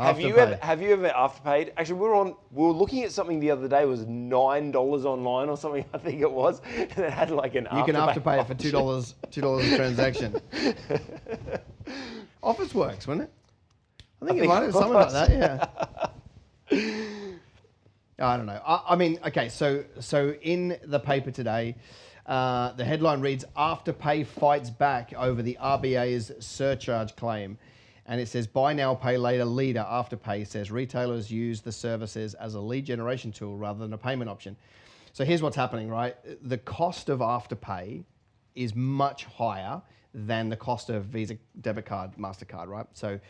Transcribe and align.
Have 0.00 0.20
you 0.20 0.36
ever 0.38 0.58
have 0.62 0.80
you 0.80 0.92
ever 0.92 1.08
afterpaid? 1.08 1.72
Actually, 1.76 2.00
we 2.00 2.08
were 2.08 2.14
on 2.14 2.34
we 2.50 2.64
were 2.64 2.72
looking 2.72 3.04
at 3.04 3.12
something 3.12 3.38
the 3.38 3.50
other 3.50 3.68
day. 3.68 3.82
It 3.82 3.88
was 3.88 4.06
nine 4.06 4.70
dollars 4.70 5.04
online 5.04 5.48
or 5.48 5.56
something. 5.56 5.84
I 5.94 5.98
think 5.98 6.20
it 6.22 6.30
was, 6.30 6.62
and 6.76 6.98
it 6.98 7.12
had 7.12 7.30
like 7.30 7.54
an 7.54 7.68
You 7.74 7.84
can 7.84 7.94
afterpay 7.96 8.22
afterpay 8.22 8.40
it 8.40 8.46
for 8.46 8.54
two 8.54 8.70
dollars, 8.70 9.14
two 9.30 9.40
dollars 9.42 9.70
a 9.70 9.76
transaction. 9.76 10.40
Officeworks, 12.42 13.06
wasn't 13.06 13.22
it? 13.22 13.32
I 14.22 14.26
think, 14.26 14.38
it 14.38 14.40
think 14.40 14.48
might 14.48 14.62
have 14.62 14.72
something 14.72 14.92
like 14.92 15.12
that. 15.12 15.30
Yeah. 15.30 15.66
I 18.18 18.36
don't 18.36 18.46
know. 18.46 18.60
I, 18.66 18.82
I 18.90 18.96
mean, 18.96 19.18
okay. 19.26 19.48
So, 19.48 19.84
so 19.98 20.34
in 20.42 20.78
the 20.84 21.00
paper 21.00 21.30
today, 21.30 21.76
uh, 22.26 22.72
the 22.72 22.84
headline 22.84 23.20
reads: 23.20 23.44
Afterpay 23.56 24.26
fights 24.26 24.70
back 24.70 25.12
over 25.14 25.42
the 25.42 25.58
RBA's 25.60 26.32
surcharge 26.38 27.16
claim. 27.16 27.58
And 28.10 28.20
it 28.20 28.26
says, 28.26 28.48
buy 28.48 28.72
now, 28.72 28.92
pay 28.92 29.16
later 29.16 29.44
leader 29.44 29.86
Afterpay 29.88 30.44
says 30.44 30.72
retailers 30.72 31.30
use 31.30 31.60
the 31.60 31.70
services 31.70 32.34
as 32.34 32.54
a 32.54 32.60
lead 32.60 32.84
generation 32.84 33.30
tool 33.30 33.56
rather 33.56 33.78
than 33.78 33.92
a 33.92 33.98
payment 33.98 34.28
option. 34.28 34.56
So 35.12 35.24
here's 35.24 35.42
what's 35.42 35.54
happening, 35.54 35.88
right? 35.88 36.16
The 36.42 36.58
cost 36.58 37.08
of 37.08 37.20
Afterpay 37.20 38.02
is 38.56 38.74
much 38.74 39.26
higher 39.26 39.80
than 40.12 40.48
the 40.48 40.56
cost 40.56 40.90
of 40.90 41.04
Visa 41.04 41.36
debit 41.60 41.86
card, 41.86 42.10
MasterCard, 42.18 42.66
right? 42.66 42.86
So 42.94 43.20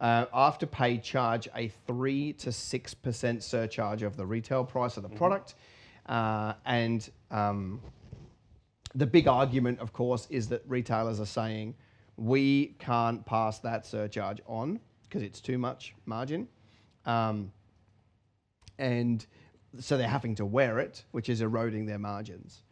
uh, 0.00 0.24
Afterpay 0.26 1.02
charge 1.02 1.46
a 1.54 1.68
3 1.86 2.32
to 2.32 2.48
6% 2.48 3.42
surcharge 3.42 4.02
of 4.02 4.16
the 4.16 4.24
retail 4.24 4.64
price 4.64 4.96
of 4.96 5.02
the 5.02 5.10
product. 5.10 5.54
Uh, 6.06 6.54
and 6.64 7.10
um, 7.30 7.78
the 8.94 9.06
big 9.06 9.28
argument, 9.28 9.80
of 9.80 9.92
course, 9.92 10.26
is 10.30 10.48
that 10.48 10.62
retailers 10.66 11.20
are 11.20 11.26
saying 11.26 11.74
we 12.16 12.76
can't 12.78 13.24
pass 13.26 13.58
that 13.60 13.86
surcharge 13.86 14.40
on 14.46 14.80
because 15.04 15.22
it's 15.22 15.40
too 15.40 15.58
much 15.58 15.94
margin. 16.06 16.48
Um, 17.06 17.52
and 18.78 19.24
so 19.78 19.96
they're 19.96 20.08
having 20.08 20.34
to 20.36 20.44
wear 20.44 20.78
it, 20.78 21.04
which 21.10 21.28
is 21.28 21.40
eroding 21.40 21.86
their 21.86 21.98
margins. 21.98 22.62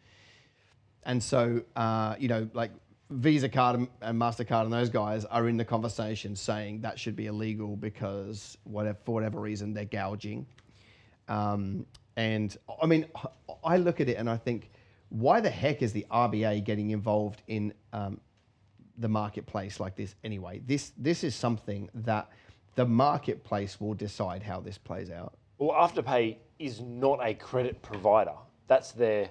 And 1.05 1.23
so, 1.23 1.63
uh, 1.75 2.15
you 2.19 2.29
know, 2.29 2.49
like 2.55 2.71
Visa 3.11 3.49
card 3.49 3.77
and- 3.77 4.21
Mastercard 4.21 4.65
and 4.65 4.73
those 4.73 4.89
guys 4.89 5.25
are 5.27 5.49
in 5.49 5.57
the 5.57 5.65
conversation 5.65 6.35
saying 6.37 6.81
that 6.81 6.99
should 6.99 7.17
be 7.17 7.27
illegal 7.27 7.77
because 7.77 8.57
whatever 8.65 8.99
for 9.05 9.15
whatever 9.15 9.41
reason 9.41 9.75
they're 9.75 9.85
gouging. 9.85 10.47
Um, 11.29 11.87
and 12.17 12.57
I 12.81 12.87
mean, 12.87 13.07
I 13.65 13.77
look 13.77 14.01
at 14.01 14.09
it 14.09 14.17
and 14.17 14.29
I 14.29 14.37
think, 14.37 14.71
why 15.09 15.41
the 15.41 15.51
heck 15.51 15.83
is 15.83 15.93
the 15.93 16.07
RBA 16.11 16.65
getting 16.65 16.91
involved 16.91 17.43
in 17.47 17.75
um, 17.93 18.19
the 18.99 19.09
marketplace 19.09 19.81
like 19.81 19.97
this 19.97 20.15
anyway? 20.25 20.61
This 20.67 20.93
this 20.97 21.25
is 21.25 21.35
something 21.35 21.89
that 21.95 22.29
the 22.75 22.85
marketplace 22.85 23.81
will 23.81 23.95
decide 23.95 24.43
how 24.43 24.61
this 24.61 24.79
plays 24.79 25.11
out. 25.11 25.35
Well, 25.59 25.71
Afterpay 25.71 26.37
is 26.59 26.81
not 26.81 27.19
a 27.23 27.35
credit 27.35 27.83
provider. 27.83 28.35
That's 28.67 28.93
their 28.93 29.29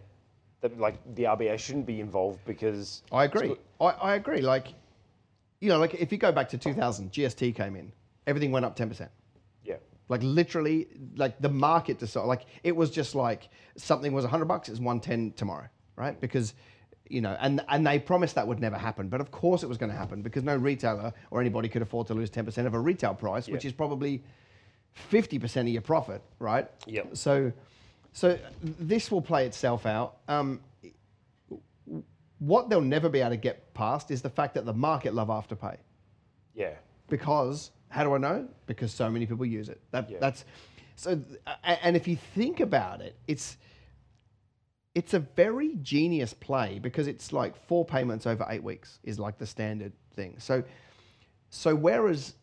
that 0.62 0.80
like 0.80 0.96
the 1.16 1.24
RBA 1.24 1.58
shouldn't 1.60 1.86
be 1.86 2.00
involved 2.00 2.40
because 2.46 3.04
I 3.12 3.26
agree. 3.26 3.56
I, 3.80 3.86
I 3.86 4.16
agree. 4.16 4.42
Like, 4.42 4.68
you 5.60 5.70
know, 5.70 5.80
like 5.80 5.96
if 5.96 6.12
you 6.12 6.18
go 6.18 6.32
back 6.32 6.50
to 6.50 6.58
2000, 6.58 7.12
GST 7.12 7.56
came 7.56 7.76
in, 7.76 7.92
everything 8.28 8.52
went 8.52 8.66
up 8.66 8.78
10%. 8.78 9.10
yeah, 9.66 9.76
Like 10.08 10.22
literally, 10.24 10.88
like 11.16 11.42
the 11.42 11.50
market 11.50 11.98
decided. 11.98 12.28
Like 12.28 12.46
it 12.64 12.76
was 12.76 12.92
just 12.92 13.16
like 13.16 13.50
something 13.76 14.14
was 14.14 14.24
100 14.24 14.46
bucks, 14.46 14.70
it's 14.70 14.80
110 14.80 15.34
tomorrow, 15.36 15.68
right? 15.96 16.20
Because, 16.22 16.54
you 17.12 17.22
know, 17.22 17.38
and 17.40 17.64
and 17.68 17.86
they 17.86 18.00
promised 18.00 18.36
that 18.36 18.48
would 18.48 18.60
never 18.60 18.78
happen, 18.78 19.10
but 19.10 19.22
of 19.22 19.32
course 19.32 19.64
it 19.64 19.70
was 19.70 19.78
going 19.78 19.92
to 19.92 19.98
happen 19.98 20.22
because 20.22 20.44
no 20.44 20.56
retailer 20.56 21.14
or 21.30 21.42
anybody 21.42 21.70
could 21.70 21.82
afford 21.82 22.08
to 22.08 22.14
lose 22.14 22.30
10% 22.30 22.66
of 22.66 22.74
a 22.74 22.80
retail 22.80 23.14
price, 23.14 23.48
which 23.48 23.66
is 23.66 23.74
probably 23.74 24.24
50% 25.12 25.62
of 25.62 25.68
your 25.68 25.82
profit, 25.82 26.22
right? 26.40 26.70
Yep. 26.86 27.18
So, 27.18 27.52
so 28.14 28.38
this 28.62 29.12
will 29.12 29.22
play 29.22 29.46
itself 29.46 29.86
out. 29.86 30.18
Um, 30.28 30.62
what 32.40 32.70
they'll 32.70 32.82
never 32.82 33.10
be 33.10 33.20
able 33.20 33.32
to 33.32 33.38
get 33.38 33.74
past 33.74 34.10
is 34.12 34.22
the 34.22 34.30
fact 34.30 34.56
that 34.56 34.66
the 34.66 34.74
market 34.74 35.14
love 35.14 35.28
Afterpay 35.28 35.78
yeah, 36.54 36.74
because 37.08 37.72
how 37.90 38.04
do 38.04 38.14
I 38.14 38.18
know? 38.18 38.48
Because 38.66 38.92
so 38.94 39.10
many 39.10 39.26
people 39.26 39.46
use 39.46 39.70
it. 39.70 39.82
That 39.92 40.10
Yeah. 40.10 40.18
that's 40.20 40.46
so. 40.96 41.20
And 41.64 41.96
if 41.96 42.08
you 42.08 42.16
think 42.16 42.60
about 42.60 43.02
it, 43.02 43.16
it's 43.28 43.58
it's 44.94 45.14
a 45.14 45.20
very 45.20 45.76
genius 45.82 46.34
play 46.34 46.80
because 46.80 47.08
it's 47.08 47.32
like 47.32 47.56
four 47.68 47.86
payments 47.86 48.28
over 48.28 48.46
eight 48.50 48.64
weeks 48.64 49.00
is 49.04 49.20
like 49.20 49.38
the 49.38 49.46
standard 49.46 49.94
thing. 50.16 50.36
So 50.40 50.64
so 51.50 51.76
whereas 51.76 52.36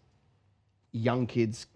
young 0.92 1.26
kids 1.26 1.66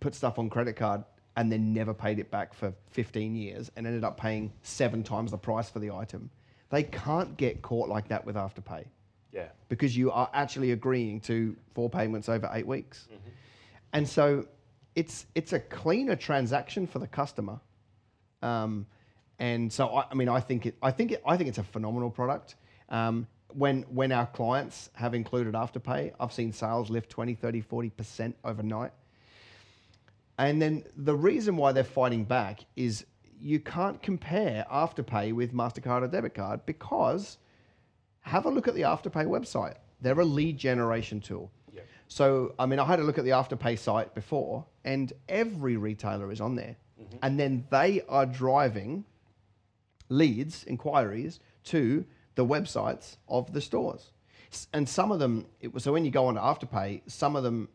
put 0.00 0.14
stuff 0.14 0.38
on 0.38 0.48
credit 0.48 0.76
card 0.76 1.04
and 1.36 1.50
then 1.50 1.72
never 1.72 1.94
paid 1.94 2.18
it 2.18 2.30
back 2.30 2.52
for 2.52 2.72
15 2.90 3.34
years 3.34 3.70
and 3.76 3.86
ended 3.86 4.04
up 4.04 4.18
paying 4.18 4.52
seven 4.62 5.02
times 5.02 5.30
the 5.30 5.38
price 5.38 5.70
for 5.70 5.78
the 5.78 5.90
item, 5.90 6.30
they 6.70 6.82
can't 6.82 7.36
get 7.36 7.62
caught 7.62 7.88
like 7.88 8.08
that 8.08 8.24
with 8.24 8.36
Afterpay 8.36 8.84
yeah, 9.32 9.48
because 9.68 9.96
you 9.96 10.10
are 10.10 10.28
actually 10.32 10.72
agreeing 10.72 11.20
to 11.20 11.56
four 11.74 11.88
payments 11.88 12.28
over 12.28 12.50
eight 12.52 12.66
weeks. 12.66 13.08
And 13.92 14.08
so 14.08 14.46
it's 14.94 15.26
it's 15.34 15.52
a 15.52 15.60
cleaner 15.60 16.16
transaction 16.16 16.86
for 16.86 16.98
the 16.98 17.06
customer. 17.06 17.60
Um, 18.42 18.86
and 19.40 19.72
so 19.72 19.88
I, 19.88 20.04
I 20.10 20.14
mean 20.14 20.28
I 20.28 20.38
think 20.38 20.66
it 20.66 20.76
I 20.80 20.92
think 20.92 21.12
it, 21.12 21.22
I 21.26 21.36
think 21.36 21.48
it's 21.48 21.58
a 21.58 21.64
phenomenal 21.64 22.10
product. 22.10 22.54
Um, 22.90 23.26
when 23.54 23.82
when 23.82 24.12
our 24.12 24.26
clients 24.26 24.90
have 24.94 25.14
included 25.14 25.54
Afterpay, 25.54 26.12
I've 26.20 26.32
seen 26.32 26.52
sales 26.52 26.90
lift 26.90 27.10
20, 27.10 27.34
30, 27.34 27.62
40% 27.62 28.34
overnight. 28.44 28.92
And 30.38 30.62
then 30.62 30.84
the 30.96 31.14
reason 31.16 31.56
why 31.56 31.72
they're 31.72 31.84
fighting 31.84 32.24
back 32.24 32.60
is 32.76 33.04
you 33.40 33.58
can't 33.58 34.00
compare 34.00 34.64
Afterpay 34.70 35.32
with 35.32 35.52
MasterCard 35.52 36.02
or 36.02 36.06
debit 36.06 36.34
card 36.34 36.64
because 36.64 37.38
have 38.20 38.44
a 38.44 38.50
look 38.50 38.68
at 38.68 38.74
the 38.74 38.82
Afterpay 38.82 39.26
website. 39.26 39.76
They're 40.00 40.20
a 40.20 40.24
lead 40.24 40.56
generation 40.56 41.20
tool. 41.20 41.50
Yep. 41.72 41.86
So, 42.08 42.54
I 42.58 42.66
mean, 42.66 42.78
I 42.78 42.84
had 42.84 43.00
a 43.00 43.02
look 43.02 43.18
at 43.18 43.24
the 43.24 43.30
Afterpay 43.30 43.78
site 43.78 44.14
before, 44.14 44.64
and 44.84 45.12
every 45.28 45.76
retailer 45.76 46.30
is 46.30 46.40
on 46.40 46.54
there. 46.54 46.76
And 47.22 47.38
then 47.38 47.66
they 47.70 48.02
are 48.08 48.26
driving 48.26 49.04
leads, 50.10 50.64
inquiries 50.64 51.40
to 51.64 52.04
the 52.34 52.44
websites 52.44 53.16
of 53.28 53.52
the 53.54 53.60
stores. 53.60 54.12
And 54.72 54.88
some 54.88 55.12
of 55.12 55.18
them, 55.18 55.46
it 55.60 55.72
was, 55.72 55.84
so 55.84 55.92
when 55.92 56.04
you 56.04 56.10
go 56.10 56.26
on 56.26 56.34
to 56.34 56.40
Afterpay, 56.40 57.02
some 57.06 57.36
of 57.36 57.42
them 57.42 57.68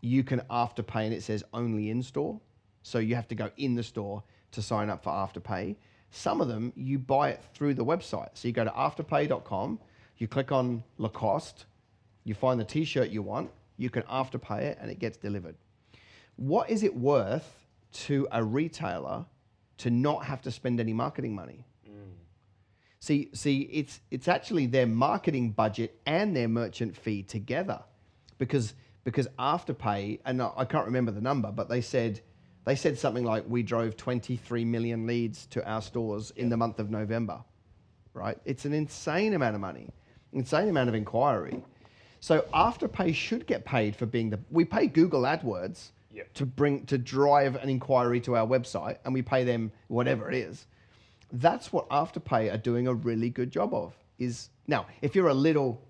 you 0.00 0.24
can 0.24 0.40
Afterpay 0.50 1.04
and 1.04 1.14
it 1.14 1.22
says 1.22 1.44
only 1.52 1.90
in 1.90 2.02
store. 2.02 2.40
So 2.82 2.98
you 2.98 3.14
have 3.14 3.28
to 3.28 3.34
go 3.34 3.50
in 3.56 3.74
the 3.74 3.82
store 3.82 4.22
to 4.52 4.62
sign 4.62 4.90
up 4.90 5.02
for 5.02 5.10
Afterpay. 5.10 5.76
Some 6.10 6.40
of 6.40 6.48
them 6.48 6.72
you 6.76 6.98
buy 6.98 7.30
it 7.30 7.42
through 7.54 7.74
the 7.74 7.84
website. 7.84 8.30
So 8.34 8.48
you 8.48 8.52
go 8.52 8.64
to 8.64 8.70
afterpay.com, 8.70 9.78
you 10.18 10.28
click 10.28 10.52
on 10.52 10.82
Lacoste, 10.98 11.66
you 12.24 12.34
find 12.34 12.58
the 12.58 12.64
t 12.64 12.84
shirt 12.84 13.10
you 13.10 13.22
want, 13.22 13.50
you 13.76 13.90
can 13.90 14.02
Afterpay 14.04 14.62
it 14.62 14.78
and 14.80 14.90
it 14.90 14.98
gets 14.98 15.16
delivered. 15.16 15.56
What 16.36 16.70
is 16.70 16.82
it 16.82 16.94
worth 16.94 17.66
to 17.92 18.28
a 18.32 18.42
retailer 18.42 19.24
to 19.78 19.90
not 19.90 20.24
have 20.24 20.42
to 20.42 20.50
spend 20.50 20.80
any 20.80 20.92
marketing 20.92 21.34
money? 21.34 21.64
See, 23.04 23.28
see, 23.34 23.68
it's 23.70 24.00
it's 24.10 24.28
actually 24.28 24.64
their 24.64 24.86
marketing 24.86 25.50
budget 25.50 26.00
and 26.06 26.34
their 26.34 26.48
merchant 26.48 26.96
fee 26.96 27.22
together, 27.22 27.80
because 28.38 28.72
because 29.04 29.28
Afterpay 29.38 30.20
and 30.24 30.40
I 30.40 30.64
can't 30.64 30.86
remember 30.86 31.12
the 31.12 31.20
number, 31.20 31.52
but 31.52 31.68
they 31.68 31.82
said 31.82 32.22
they 32.64 32.74
said 32.74 32.98
something 32.98 33.22
like 33.22 33.44
we 33.46 33.62
drove 33.62 33.98
23 33.98 34.64
million 34.64 35.06
leads 35.06 35.44
to 35.48 35.62
our 35.70 35.82
stores 35.82 36.30
in 36.36 36.48
the 36.48 36.56
month 36.56 36.78
of 36.78 36.90
November, 36.90 37.44
right? 38.14 38.38
It's 38.46 38.64
an 38.64 38.72
insane 38.72 39.34
amount 39.34 39.54
of 39.54 39.60
money, 39.60 39.90
insane 40.32 40.70
amount 40.70 40.88
of 40.88 40.94
inquiry. 40.94 41.62
So 42.20 42.46
Afterpay 42.54 43.14
should 43.14 43.46
get 43.46 43.66
paid 43.66 43.94
for 43.96 44.06
being 44.06 44.30
the 44.30 44.40
we 44.50 44.64
pay 44.64 44.86
Google 44.86 45.24
AdWords 45.24 45.90
Yep. 46.10 46.32
to 46.34 46.46
bring 46.46 46.86
to 46.86 46.96
drive 46.96 47.56
an 47.56 47.68
inquiry 47.68 48.20
to 48.20 48.36
our 48.36 48.46
website, 48.46 48.96
and 49.04 49.12
we 49.12 49.20
pay 49.20 49.44
them 49.44 49.72
whatever 49.88 50.30
it 50.30 50.36
is 50.36 50.66
that's 51.32 51.72
what 51.72 51.88
Afterpay 51.88 52.52
are 52.52 52.58
doing 52.58 52.86
a 52.86 52.94
really 52.94 53.30
good 53.30 53.50
job 53.50 53.74
of. 53.74 53.94
Is 54.18 54.50
now, 54.66 54.86
if 55.02 55.14
you're 55.14 55.28
a 55.28 55.34
little, 55.34 55.80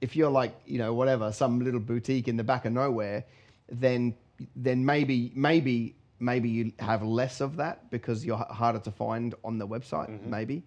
if 0.00 0.16
you're 0.16 0.30
like 0.30 0.54
you 0.66 0.78
know 0.78 0.94
whatever, 0.94 1.32
some 1.32 1.60
little 1.60 1.80
boutique 1.80 2.28
in 2.28 2.36
the 2.36 2.44
back 2.44 2.64
of 2.64 2.72
nowhere, 2.72 3.24
then 3.70 4.14
then 4.56 4.84
maybe 4.84 5.32
maybe 5.34 5.94
maybe 6.20 6.48
you 6.48 6.72
have 6.78 7.02
less 7.02 7.40
of 7.40 7.56
that 7.56 7.90
because 7.90 8.24
you're 8.24 8.36
harder 8.36 8.78
to 8.80 8.90
find 8.90 9.34
on 9.44 9.58
the 9.58 9.66
website. 9.66 10.24
Maybe. 10.26 10.62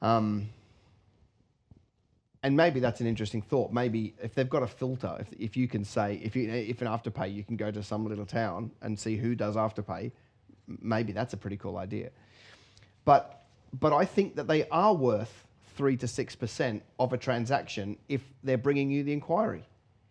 Um, 0.00 0.50
and 2.42 2.56
maybe 2.56 2.78
that's 2.78 3.00
an 3.00 3.06
interesting 3.06 3.42
thought. 3.42 3.72
Maybe 3.72 4.14
if 4.22 4.34
they've 4.34 4.48
got 4.48 4.62
a 4.62 4.66
filter, 4.66 5.16
if, 5.18 5.32
if 5.38 5.56
you 5.56 5.66
can 5.66 5.84
say, 5.84 6.20
if 6.22 6.36
you 6.36 6.48
if 6.48 6.80
an 6.80 6.88
afterpay, 6.88 7.34
you 7.34 7.42
can 7.42 7.56
go 7.56 7.70
to 7.70 7.82
some 7.82 8.06
little 8.06 8.26
town 8.26 8.70
and 8.80 8.98
see 8.98 9.16
who 9.16 9.34
does 9.34 9.56
afterpay. 9.56 10.12
Maybe 10.80 11.12
that's 11.12 11.32
a 11.32 11.36
pretty 11.36 11.56
cool 11.56 11.78
idea. 11.78 12.10
But 13.08 13.44
but 13.80 13.94
I 13.94 14.04
think 14.04 14.36
that 14.36 14.46
they 14.48 14.68
are 14.68 14.92
worth 14.94 15.46
three 15.78 15.96
to 15.96 16.06
six 16.06 16.36
percent 16.36 16.82
of 16.98 17.14
a 17.14 17.16
transaction 17.16 17.96
if 18.10 18.20
they're 18.44 18.58
bringing 18.58 18.90
you 18.90 19.02
the 19.02 19.14
inquiry. 19.14 19.64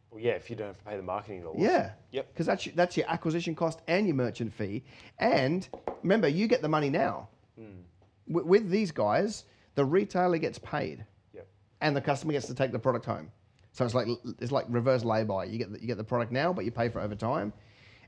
Well, 0.09 0.19
yeah, 0.19 0.31
if 0.31 0.49
you 0.49 0.55
don't 0.55 0.67
have 0.69 0.79
to 0.79 0.83
pay 0.83 0.97
the 0.97 1.03
marketing 1.03 1.43
dollars. 1.43 1.59
Yeah. 1.59 1.91
Yep. 2.11 2.33
Because 2.33 2.47
that's, 2.47 2.65
your- 2.65 2.73
that's 2.75 2.97
your 2.97 3.07
acquisition 3.07 3.53
cost 3.53 3.81
and 3.87 4.07
your 4.07 4.15
merchant 4.15 4.51
fee. 4.51 4.83
And 5.19 5.67
remember, 6.01 6.27
you 6.27 6.47
get 6.47 6.63
the 6.63 6.69
money 6.69 6.89
now. 6.89 7.27
Hmm. 7.59 7.81
With, 8.27 8.45
with 8.45 8.69
these 8.71 8.89
guys, 8.91 9.43
the 9.75 9.85
retailer 9.85 10.39
gets 10.39 10.57
paid 10.57 11.05
Yep. 11.35 11.47
and 11.81 11.95
the 11.95 12.01
customer 12.01 12.33
gets 12.33 12.47
to 12.47 12.55
take 12.55 12.71
the 12.71 12.79
product 12.79 13.05
home. 13.05 13.29
So 13.73 13.85
it's 13.85 13.93
like 13.93 14.07
it's 14.39 14.51
like 14.51 14.65
reverse 14.69 15.03
lay-by. 15.03 15.43
You 15.45 15.59
get 15.59 15.71
the, 15.71 15.79
you 15.79 15.85
get 15.85 15.97
the 15.97 16.03
product 16.03 16.31
now, 16.31 16.51
but 16.51 16.65
you 16.65 16.71
pay 16.71 16.89
for 16.89 16.99
it 16.99 17.03
over 17.03 17.13
time, 17.13 17.53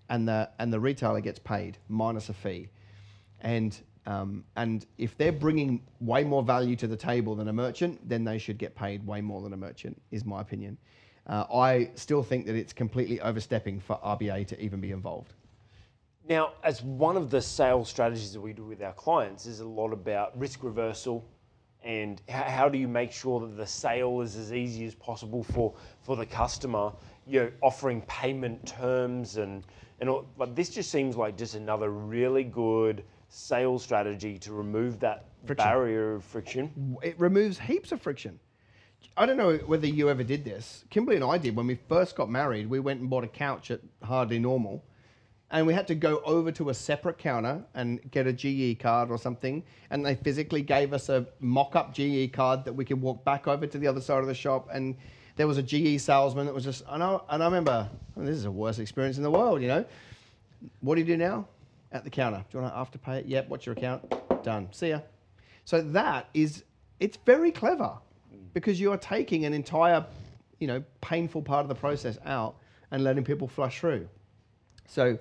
and 0.09 0.27
the 0.27 0.49
and 0.57 0.73
the 0.73 0.79
retailer 0.79 1.21
gets 1.21 1.37
paid 1.37 1.77
minus 1.89 2.29
a 2.29 2.33
fee. 2.33 2.69
And 3.41 3.79
um, 4.05 4.43
and 4.55 4.85
if 4.97 5.17
they're 5.17 5.31
bringing 5.31 5.81
way 5.99 6.23
more 6.23 6.43
value 6.43 6.75
to 6.77 6.87
the 6.87 6.97
table 6.97 7.35
than 7.35 7.47
a 7.47 7.53
merchant, 7.53 7.99
then 8.07 8.23
they 8.23 8.37
should 8.37 8.57
get 8.57 8.75
paid 8.75 9.05
way 9.05 9.21
more 9.21 9.41
than 9.41 9.53
a 9.53 9.57
merchant. 9.57 10.01
Is 10.11 10.25
my 10.25 10.41
opinion. 10.41 10.77
Uh, 11.27 11.45
I 11.53 11.91
still 11.93 12.23
think 12.23 12.47
that 12.47 12.55
it's 12.55 12.73
completely 12.73 13.21
overstepping 13.21 13.79
for 13.79 13.99
RBA 14.03 14.47
to 14.47 14.59
even 14.59 14.81
be 14.81 14.91
involved. 14.91 15.33
Now, 16.27 16.53
as 16.63 16.81
one 16.83 17.17
of 17.17 17.29
the 17.29 17.41
sales 17.41 17.89
strategies 17.89 18.33
that 18.33 18.41
we 18.41 18.53
do 18.53 18.63
with 18.63 18.81
our 18.81 18.93
clients 18.93 19.45
is 19.45 19.59
a 19.59 19.67
lot 19.67 19.93
about 19.93 20.37
risk 20.39 20.63
reversal 20.63 21.25
and 21.83 22.21
how, 22.27 22.67
do 22.67 22.77
you 22.77 22.87
make 22.87 23.11
sure 23.11 23.39
that 23.39 23.55
the 23.55 23.65
sale 23.65 24.21
is 24.21 24.35
as 24.35 24.51
easy 24.51 24.85
as 24.85 24.95
possible 24.95 25.43
for, 25.43 25.73
for 26.01 26.15
the 26.15 26.25
customer, 26.25 26.91
you 27.25 27.39
know, 27.39 27.51
offering 27.61 28.01
payment 28.01 28.65
terms 28.67 29.37
and, 29.37 29.63
and 30.01 30.09
all, 30.09 30.27
but 30.37 30.55
this 30.55 30.69
just 30.69 30.91
seems 30.91 31.15
like 31.15 31.37
just 31.37 31.55
another 31.55 31.89
really 31.89 32.43
good 32.43 33.03
sales 33.29 33.83
strategy 33.83 34.37
to 34.39 34.51
remove 34.51 34.99
that 34.99 35.25
Friction. 35.45 35.65
barrier 35.67 36.15
of 36.15 36.23
friction. 36.23 36.97
it 37.01 37.17
removes 37.19 37.59
heaps 37.59 37.91
of 37.91 38.01
friction. 38.01 38.39
I 39.15 39.25
don't 39.25 39.37
know 39.37 39.55
whether 39.57 39.87
you 39.87 40.09
ever 40.09 40.23
did 40.23 40.43
this. 40.43 40.83
Kimberly 40.89 41.15
and 41.15 41.23
I 41.25 41.37
did 41.37 41.55
when 41.55 41.67
we 41.67 41.75
first 41.87 42.15
got 42.15 42.29
married. 42.29 42.69
We 42.69 42.79
went 42.79 42.99
and 42.99 43.09
bought 43.09 43.23
a 43.23 43.27
couch 43.27 43.71
at 43.71 43.81
Hardly 44.03 44.39
Normal, 44.39 44.83
and 45.51 45.65
we 45.65 45.73
had 45.73 45.87
to 45.87 45.95
go 45.95 46.21
over 46.25 46.51
to 46.53 46.69
a 46.69 46.73
separate 46.73 47.17
counter 47.17 47.63
and 47.73 47.99
get 48.11 48.27
a 48.27 48.33
GE 48.33 48.79
card 48.79 49.09
or 49.09 49.17
something. 49.17 49.63
And 49.89 50.05
they 50.05 50.15
physically 50.15 50.61
gave 50.61 50.93
us 50.93 51.09
a 51.09 51.25
mock-up 51.39 51.93
GE 51.93 52.31
card 52.33 52.65
that 52.65 52.73
we 52.73 52.83
could 52.85 53.01
walk 53.01 53.23
back 53.23 53.47
over 53.47 53.65
to 53.67 53.77
the 53.77 53.87
other 53.87 54.01
side 54.01 54.19
of 54.19 54.27
the 54.27 54.33
shop. 54.33 54.67
And 54.71 54.95
there 55.37 55.47
was 55.47 55.57
a 55.57 55.63
GE 55.63 56.01
salesman 56.01 56.45
that 56.45 56.53
was 56.53 56.63
just, 56.63 56.83
and 56.89 57.01
I, 57.01 57.19
and 57.29 57.41
I 57.41 57.45
remember 57.45 57.89
"Oh, 58.17 58.21
this 58.25 58.35
is 58.35 58.43
the 58.43 58.51
worst 58.51 58.79
experience 58.79 59.17
in 59.17 59.23
the 59.23 59.31
world, 59.31 59.61
you 59.61 59.67
know. 59.69 59.85
What 60.81 60.95
do 60.95 61.01
you 61.01 61.07
do 61.07 61.17
now? 61.17 61.47
At 61.91 62.03
the 62.03 62.09
counter. 62.09 62.45
Do 62.49 62.57
you 62.57 62.63
want 62.63 62.91
to 62.91 62.99
afterpay 62.99 63.19
it? 63.19 63.25
Yep. 63.25 63.49
What's 63.49 63.65
your 63.65 63.73
account? 63.73 64.13
Done. 64.43 64.69
See 64.71 64.89
ya. 64.89 64.99
So 65.65 65.81
that 65.81 66.29
is, 66.33 66.63
it's 66.99 67.17
very 67.25 67.51
clever 67.51 67.97
because 68.53 68.79
you 68.79 68.91
are 68.91 68.97
taking 68.97 69.45
an 69.45 69.53
entire, 69.53 70.05
you 70.59 70.67
know, 70.67 70.83
painful 71.01 71.41
part 71.41 71.63
of 71.63 71.69
the 71.69 71.75
process 71.75 72.17
out 72.25 72.55
and 72.91 73.03
letting 73.03 73.23
people 73.23 73.47
flush 73.47 73.79
through. 73.79 74.07
So, 74.87 75.17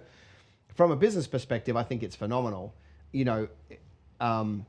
from 0.74 0.90
a 0.90 0.96
business 0.96 1.26
perspective, 1.26 1.76
I 1.76 1.82
think 1.82 2.02
it's 2.02 2.16
phenomenal. 2.16 2.74
You 3.12 3.24
know, 3.24 3.48
um, 4.20 4.66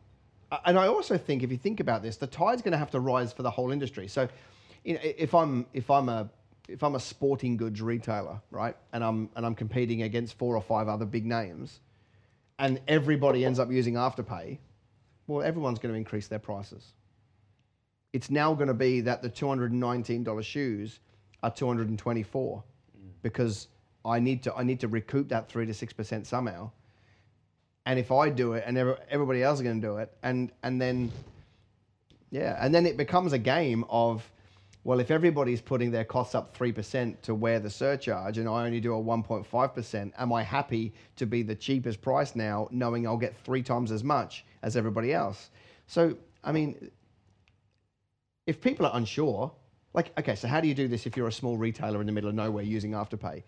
and 0.66 0.78
I 0.78 0.88
also 0.88 1.18
think 1.18 1.44
if 1.44 1.51
you 1.51 1.57
think 1.57 1.80
about 1.80 2.01
this, 2.01 2.18
the 2.18 2.28
tide's 2.28 2.62
going 2.62 2.72
to 2.72 2.78
have 2.78 2.92
to 2.92 3.00
rise 3.00 3.31
for 3.31 3.44
the 3.44 3.51
whole 3.51 3.72
industry. 3.72 4.07
So, 4.07 4.28
you 4.84 4.96
know, 4.96 5.00
if 5.04 5.34
I'm 5.34 5.66
if 5.74 5.90
I'm 5.90 6.10
a 6.10 6.30
if 6.68 6.84
I'm 6.84 6.96
a 6.96 7.00
sporting 7.00 7.57
goods 7.57 7.81
retailer, 7.81 8.42
right, 8.51 8.75
and 8.94 9.04
I'm 9.04 9.30
and 9.36 9.46
I'm 9.46 9.56
competing 9.56 10.04
against 10.04 10.38
four 10.38 10.56
or 10.56 10.62
five 10.62 10.88
other 10.88 11.06
big 11.06 11.25
names, 11.25 11.80
and 12.60 12.80
everybody 12.88 13.46
ends 13.46 13.58
up 13.58 13.72
using 13.72 13.96
Afterpay, 13.96 14.60
well, 15.28 15.42
everyone's 15.42 15.80
going 15.80 15.94
to 15.94 15.98
increase 15.98 16.28
their 16.28 16.40
prices. 16.40 16.94
It's 18.14 18.30
now 18.30 18.54
going 18.54 18.68
to 18.68 18.74
be 18.74 19.02
that 19.02 19.22
the 19.22 19.30
$219 19.30 20.44
shoes 20.44 21.00
are 21.42 21.52
224 21.52 22.64
mm. 22.64 23.12
because 23.22 23.68
I 24.06 24.20
need 24.20 24.44
to 24.44 24.56
I 24.56 24.64
need 24.64 24.80
to 24.80 24.88
recoup 24.88 25.30
that 25.30 25.50
three 25.50 25.66
to 25.66 25.74
six 25.74 25.94
percent 25.94 26.26
somehow. 26.26 26.72
And 27.86 28.00
if 28.00 28.12
I 28.12 28.30
do 28.30 28.54
it, 28.54 28.64
and 28.66 28.78
everybody 29.10 29.44
else 29.44 29.60
is 29.60 29.64
going 29.64 29.82
to 29.82 29.88
do 29.88 29.98
it, 29.98 30.14
and 30.24 30.52
and 30.64 30.82
then 30.82 31.12
yeah, 32.32 32.58
and 32.64 32.74
then 32.74 32.86
it 32.86 32.98
becomes 32.98 33.34
a 33.34 33.40
game 33.40 33.84
of, 33.90 34.30
well, 34.84 35.00
if 35.00 35.12
everybody's 35.12 35.62
putting 35.62 35.92
their 35.92 36.06
costs 36.06 36.36
up 36.36 36.58
3% 36.58 37.22
to 37.22 37.36
wear 37.36 37.60
the 37.60 37.70
surcharge 37.70 38.38
and 38.38 38.48
I 38.48 38.66
only 38.66 38.80
do 38.80 38.94
a 38.94 39.02
1.5%, 39.02 40.12
am 40.18 40.34
I 40.34 40.42
happy 40.42 40.94
to 41.18 41.26
be 41.26 41.44
the 41.44 41.56
cheapest 41.56 42.02
price 42.02 42.36
now, 42.36 42.70
knowing 42.72 43.06
I'll 43.06 43.18
get 43.18 43.38
three 43.38 43.62
times 43.62 43.92
as 43.92 44.04
much 44.04 44.46
as 44.64 44.78
everybody 44.78 45.14
else? 45.14 45.50
So, 45.88 46.16
I 46.44 46.54
mean, 46.54 46.92
if 48.48 48.62
people 48.62 48.86
are 48.86 48.96
unsure, 48.96 49.52
like, 49.94 50.18
okay, 50.18 50.36
so 50.36 50.48
how 50.48 50.62
do 50.62 50.68
you 50.68 50.74
do 50.74 50.88
this 50.88 51.06
if 51.06 51.18
you're 51.18 51.28
a 51.28 51.32
small 51.32 51.58
retailer 51.58 52.00
in 52.00 52.06
the 52.06 52.14
middle 52.14 52.30
of 52.30 52.36
nowhere 52.36 52.64
using 52.64 52.92
Afterpay? 52.92 53.44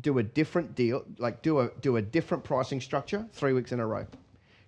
Do 0.00 0.18
a 0.18 0.22
different 0.22 0.74
deal, 0.74 1.04
like 1.18 1.42
do 1.42 1.58
a 1.60 1.70
do 1.80 1.96
a 1.96 2.02
different 2.02 2.44
pricing 2.44 2.80
structure 2.80 3.26
three 3.32 3.52
weeks 3.52 3.72
in 3.72 3.80
a 3.80 3.86
row. 3.86 4.06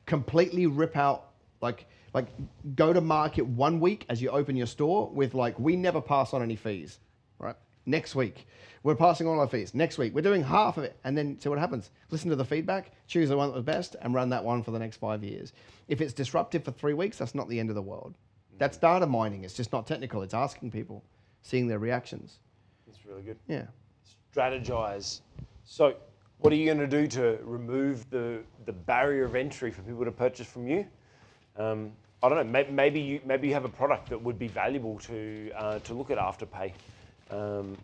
Completely 0.06 0.66
rip 0.66 0.96
out 0.96 1.29
like 1.60 1.86
like 2.12 2.26
go 2.74 2.92
to 2.92 3.00
market 3.00 3.46
one 3.46 3.80
week 3.80 4.04
as 4.08 4.20
you 4.20 4.30
open 4.30 4.56
your 4.56 4.66
store 4.66 5.08
with 5.10 5.34
like 5.34 5.58
we 5.58 5.76
never 5.76 6.00
pass 6.00 6.34
on 6.34 6.42
any 6.42 6.56
fees, 6.56 6.98
right? 7.38 7.56
Next 7.86 8.14
week 8.14 8.46
we're 8.82 8.94
passing 8.94 9.26
on 9.26 9.38
our 9.38 9.46
fees. 9.46 9.74
Next 9.74 9.98
week 9.98 10.14
we're 10.14 10.22
doing 10.22 10.42
half 10.42 10.78
of 10.78 10.84
it, 10.84 10.96
and 11.04 11.16
then 11.16 11.38
see 11.40 11.48
what 11.48 11.58
happens. 11.58 11.90
Listen 12.10 12.30
to 12.30 12.36
the 12.36 12.44
feedback, 12.44 12.92
choose 13.06 13.28
the 13.28 13.36
one 13.36 13.48
that 13.48 13.54
was 13.54 13.64
best, 13.64 13.96
and 14.00 14.14
run 14.14 14.30
that 14.30 14.44
one 14.44 14.62
for 14.62 14.70
the 14.70 14.78
next 14.78 14.96
five 14.96 15.22
years. 15.22 15.52
If 15.88 16.00
it's 16.00 16.12
disruptive 16.12 16.64
for 16.64 16.72
three 16.72 16.94
weeks, 16.94 17.18
that's 17.18 17.34
not 17.34 17.48
the 17.48 17.60
end 17.60 17.68
of 17.68 17.74
the 17.74 17.82
world. 17.82 18.16
That's 18.58 18.78
mm. 18.78 18.82
data 18.82 19.06
mining. 19.06 19.44
It's 19.44 19.54
just 19.54 19.72
not 19.72 19.86
technical. 19.86 20.22
It's 20.22 20.34
asking 20.34 20.70
people, 20.70 21.04
seeing 21.42 21.66
their 21.66 21.78
reactions. 21.78 22.38
It's 22.88 23.04
really 23.06 23.22
good. 23.22 23.38
Yeah. 23.46 23.66
strategize. 24.34 25.20
So, 25.64 25.94
what 26.38 26.52
are 26.52 26.56
you 26.56 26.64
going 26.64 26.78
to 26.78 26.86
do 26.86 27.06
to 27.06 27.38
remove 27.42 28.08
the, 28.10 28.40
the 28.64 28.72
barrier 28.72 29.24
of 29.24 29.34
entry 29.34 29.70
for 29.70 29.82
people 29.82 30.04
to 30.04 30.10
purchase 30.10 30.46
from 30.46 30.66
you? 30.66 30.86
Um, 31.56 31.92
I 32.22 32.28
don't 32.28 32.52
know. 32.52 32.64
Maybe, 32.70 33.00
you 33.00 33.20
maybe 33.24 33.48
you 33.48 33.54
have 33.54 33.64
a 33.64 33.68
product 33.68 34.10
that 34.10 34.22
would 34.22 34.38
be 34.38 34.48
valuable 34.48 34.98
to 35.00 35.50
uh, 35.56 35.78
to 35.80 35.94
look 35.94 36.10
at 36.10 36.18
Afterpay. 36.18 36.72
Um, 37.30 37.76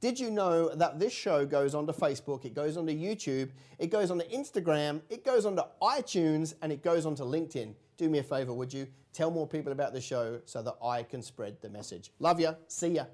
Did 0.00 0.18
you 0.18 0.30
know 0.30 0.74
that 0.74 0.98
this 0.98 1.12
show 1.12 1.44
goes 1.44 1.74
onto 1.74 1.92
Facebook, 1.92 2.44
it 2.44 2.54
goes 2.54 2.76
onto 2.76 2.92
YouTube, 2.92 3.50
it 3.78 3.90
goes 3.90 4.10
onto 4.10 4.24
Instagram, 4.28 5.02
it 5.10 5.24
goes 5.24 5.44
onto 5.44 5.62
iTunes, 5.82 6.54
and 6.62 6.72
it 6.72 6.82
goes 6.82 7.04
onto 7.04 7.24
LinkedIn? 7.24 7.74
Do 7.96 8.08
me 8.08 8.18
a 8.18 8.22
favor, 8.22 8.54
would 8.54 8.72
you? 8.72 8.86
Tell 9.12 9.30
more 9.30 9.46
people 9.46 9.72
about 9.72 9.92
the 9.92 10.00
show 10.00 10.40
so 10.46 10.62
that 10.62 10.76
I 10.82 11.02
can 11.02 11.20
spread 11.20 11.60
the 11.60 11.68
message. 11.68 12.12
Love 12.18 12.40
ya. 12.40 12.54
See 12.68 12.88
ya. 12.88 13.04